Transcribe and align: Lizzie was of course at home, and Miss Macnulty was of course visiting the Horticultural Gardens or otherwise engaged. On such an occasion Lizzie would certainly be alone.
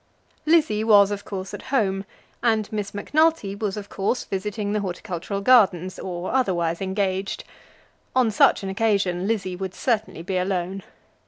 Lizzie 0.47 0.83
was 0.83 1.11
of 1.11 1.23
course 1.25 1.53
at 1.53 1.61
home, 1.69 2.05
and 2.41 2.71
Miss 2.73 2.91
Macnulty 2.91 3.53
was 3.53 3.77
of 3.77 3.87
course 3.89 4.23
visiting 4.23 4.73
the 4.73 4.79
Horticultural 4.79 5.41
Gardens 5.41 5.99
or 5.99 6.31
otherwise 6.31 6.81
engaged. 6.81 7.43
On 8.15 8.31
such 8.31 8.63
an 8.63 8.69
occasion 8.69 9.27
Lizzie 9.27 9.55
would 9.55 9.75
certainly 9.75 10.23
be 10.23 10.37
alone. 10.39 10.81